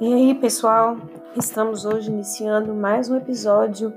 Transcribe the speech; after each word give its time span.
E 0.00 0.14
aí, 0.14 0.32
pessoal? 0.32 0.96
Estamos 1.34 1.84
hoje 1.84 2.08
iniciando 2.08 2.72
mais 2.72 3.10
um 3.10 3.16
episódio 3.16 3.92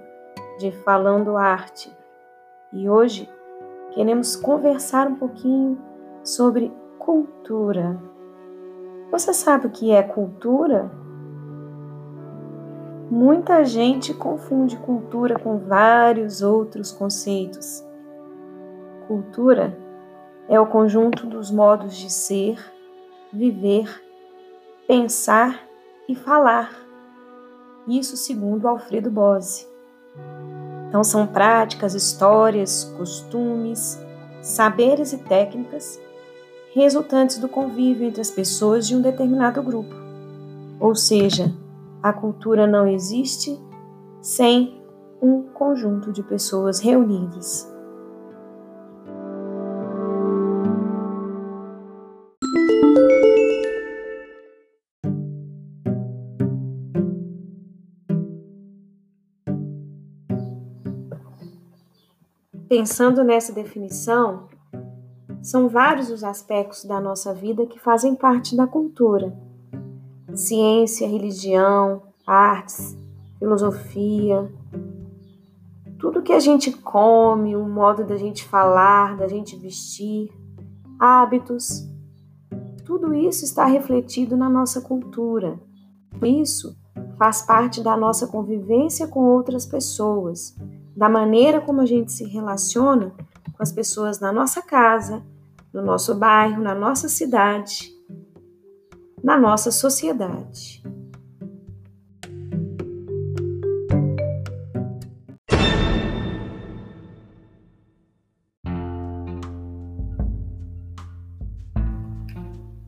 de 0.58 0.72
Falando 0.72 1.38
Arte. 1.38 1.96
E 2.74 2.90
hoje 2.90 3.30
queremos 3.94 4.36
conversar 4.36 5.06
um 5.06 5.14
pouquinho 5.14 5.78
sobre 6.24 6.74
cultura. 6.98 8.02
Você 9.12 9.32
sabe 9.32 9.68
o 9.68 9.70
que 9.70 9.92
é 9.92 10.02
cultura? 10.02 10.90
Muita 13.12 13.64
gente 13.64 14.12
confunde 14.12 14.78
cultura 14.78 15.38
com 15.38 15.60
vários 15.60 16.42
outros 16.42 16.92
conceitos. 16.92 17.86
Cultura 19.08 19.78
é 20.50 20.60
o 20.60 20.66
conjunto 20.66 21.28
dos 21.28 21.52
modos 21.52 21.96
de 21.96 22.10
ser, 22.12 22.58
viver, 23.32 24.04
pensar 24.88 25.70
e 26.08 26.16
falar. 26.16 26.76
Isso 27.88 28.16
segundo 28.18 28.68
Alfredo 28.68 29.10
Bose. 29.10 29.68
Então 30.88 31.04
são 31.04 31.26
práticas, 31.26 31.94
histórias, 31.94 32.84
costumes, 32.98 34.00
saberes 34.42 35.14
e 35.14 35.18
técnicas 35.20 36.00
resultantes 36.74 37.38
do 37.38 37.48
convívio 37.48 38.08
entre 38.08 38.22
as 38.22 38.32
pessoas 38.32 38.88
de 38.88 38.96
um 38.96 39.02
determinado 39.02 39.62
grupo. 39.62 39.94
Ou 40.80 40.96
seja, 40.96 41.54
a 42.02 42.12
cultura 42.12 42.66
não 42.66 42.88
existe 42.88 43.60
sem 44.22 44.82
um 45.22 45.44
conjunto 45.44 46.12
de 46.12 46.24
pessoas 46.24 46.80
reunidas. 46.80 47.71
Pensando 62.72 63.22
nessa 63.22 63.52
definição, 63.52 64.48
são 65.42 65.68
vários 65.68 66.10
os 66.10 66.24
aspectos 66.24 66.86
da 66.86 67.02
nossa 67.02 67.34
vida 67.34 67.66
que 67.66 67.78
fazem 67.78 68.16
parte 68.16 68.56
da 68.56 68.66
cultura: 68.66 69.38
ciência, 70.34 71.06
religião, 71.06 72.02
artes, 72.26 72.96
filosofia, 73.38 74.50
tudo 76.00 76.22
que 76.22 76.32
a 76.32 76.40
gente 76.40 76.72
come, 76.72 77.58
o 77.58 77.68
modo 77.68 78.06
da 78.06 78.16
gente 78.16 78.46
falar, 78.46 79.18
da 79.18 79.28
gente 79.28 79.58
vestir, 79.58 80.32
hábitos, 80.98 81.86
tudo 82.86 83.14
isso 83.14 83.44
está 83.44 83.66
refletido 83.66 84.38
na 84.38 84.50
nossa 84.50 84.80
cultura. 84.80 85.60
Isso 86.24 86.74
faz 87.18 87.42
parte 87.42 87.84
da 87.84 87.98
nossa 87.98 88.28
convivência 88.28 89.10
com 89.10 89.26
outras 89.26 89.66
pessoas, 89.66 90.56
da 90.96 91.10
maneira 91.10 91.62
como 91.62 91.82
a 91.82 91.86
gente 91.86 92.12
se 92.12 92.26
relaciona 92.26 93.14
com 93.54 93.64
as 93.64 93.72
pessoas 93.72 94.20
na 94.20 94.32
nossa 94.32 94.62
casa, 94.62 95.24
no 95.74 95.82
nosso 95.82 96.16
bairro, 96.16 96.62
na 96.62 96.76
nossa 96.76 97.08
cidade, 97.08 97.92
na 99.24 99.38
nossa 99.38 99.72
sociedade. 99.72 100.84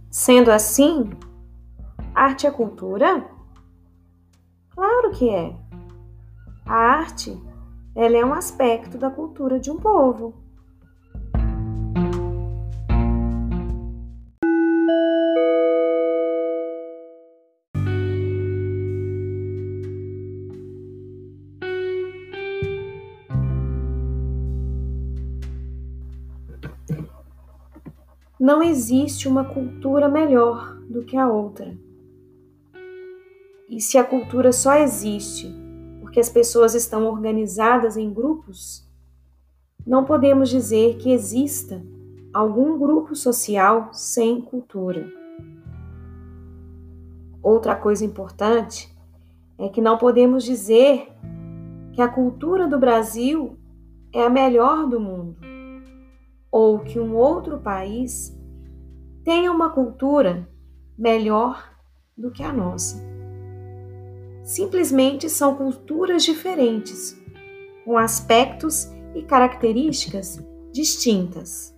Sendo 0.10 0.52
assim, 0.52 1.10
arte 2.16 2.48
é 2.48 2.52
cultura? 2.52 3.30
Claro 4.70 5.12
que 5.12 5.30
é. 5.30 5.56
A 6.66 6.76
arte 6.76 7.38
ela 7.96 8.18
é 8.18 8.26
um 8.26 8.34
aspecto 8.34 8.98
da 8.98 9.10
cultura 9.10 9.60
de 9.60 9.70
um 9.70 9.78
povo. 9.78 10.34
Não 28.40 28.62
existe 28.62 29.28
uma 29.28 29.46
cultura 29.46 30.10
melhor 30.10 30.76
do 30.90 31.06
que 31.06 31.16
a 31.16 31.30
outra. 31.30 31.78
E 33.70 33.80
se 33.80 33.98
a 33.98 34.04
cultura 34.04 34.52
só 34.52 34.76
existe 34.76 35.63
porque 36.14 36.20
as 36.20 36.30
pessoas 36.30 36.76
estão 36.76 37.08
organizadas 37.08 37.98
em 37.98 38.14
grupos, 38.14 38.88
não 39.84 40.06
podemos 40.06 40.48
dizer 40.48 40.98
que 40.98 41.12
exista 41.12 41.84
algum 42.32 42.78
grupo 42.78 43.16
social 43.16 43.92
sem 43.92 44.40
cultura. 44.40 45.12
Outra 47.42 47.76
coisa 47.76 48.06
importante 48.06 48.96
é 49.58 49.68
que 49.70 49.82
não 49.82 49.98
podemos 49.98 50.44
dizer 50.44 51.08
que 51.94 52.02
a 52.02 52.08
cultura 52.08 52.68
do 52.68 52.78
Brasil 52.78 53.58
é 54.14 54.24
a 54.24 54.30
melhor 54.30 54.88
do 54.88 55.00
mundo 55.00 55.38
ou 56.52 56.78
que 56.78 57.00
um 57.00 57.16
outro 57.16 57.58
país 57.58 58.38
tenha 59.24 59.52
uma 59.52 59.72
cultura 59.72 60.48
melhor 60.96 61.74
do 62.16 62.30
que 62.30 62.44
a 62.44 62.54
nossa 62.54 63.02
simplesmente 64.44 65.30
são 65.30 65.56
culturas 65.56 66.24
diferentes, 66.24 67.18
com 67.86 67.98
aspectos 67.98 68.90
e 69.16 69.22
características 69.24 70.40
distintas. 70.72 71.74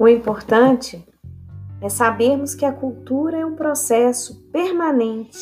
O 0.00 0.06
importante 0.06 1.04
é 1.80 1.88
sabermos 1.88 2.54
que 2.54 2.64
a 2.64 2.72
cultura 2.72 3.38
é 3.38 3.46
um 3.46 3.54
processo 3.54 4.42
permanente 4.50 5.38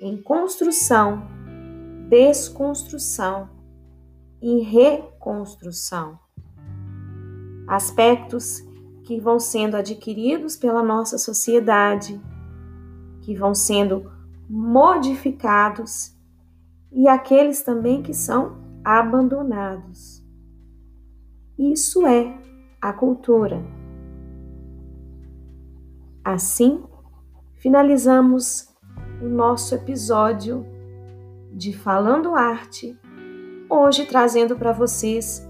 em 0.00 0.16
construção, 0.20 1.22
desconstrução 2.08 3.48
e 4.40 4.60
reconstrução. 4.60 6.18
Aspectos 7.68 8.62
que 9.04 9.20
vão 9.20 9.38
sendo 9.38 9.76
adquiridos 9.76 10.56
pela 10.56 10.82
nossa 10.82 11.18
sociedade, 11.18 12.20
que 13.22 13.34
vão 13.34 13.54
sendo 13.54 14.10
modificados 14.48 16.16
e 16.92 17.08
aqueles 17.08 17.62
também 17.62 18.02
que 18.02 18.14
são 18.14 18.56
abandonados. 18.84 20.24
Isso 21.58 22.06
é 22.06 22.38
a 22.80 22.92
cultura. 22.92 23.62
Assim, 26.26 26.82
finalizamos 27.54 28.74
o 29.22 29.28
nosso 29.28 29.76
episódio 29.76 30.66
de 31.52 31.72
Falando 31.72 32.34
Arte, 32.34 32.98
hoje 33.70 34.06
trazendo 34.06 34.56
para 34.56 34.72
vocês 34.72 35.48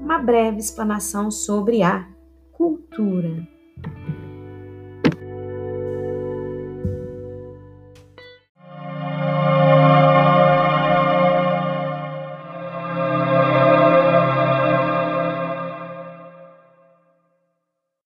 uma 0.00 0.18
breve 0.18 0.56
explanação 0.56 1.30
sobre 1.30 1.82
a 1.82 2.08
cultura. 2.50 3.46